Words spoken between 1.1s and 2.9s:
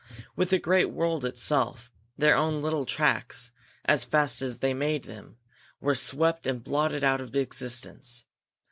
itself, their own little